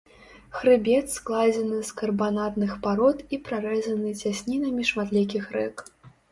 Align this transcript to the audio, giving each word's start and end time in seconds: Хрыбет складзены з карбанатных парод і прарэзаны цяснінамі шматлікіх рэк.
Хрыбет 0.61 1.11
складзены 1.15 1.77
з 1.89 1.99
карбанатных 1.99 2.73
парод 2.87 3.23
і 3.37 3.41
прарэзаны 3.45 4.17
цяснінамі 4.23 4.81
шматлікіх 4.95 5.43
рэк. 5.61 5.89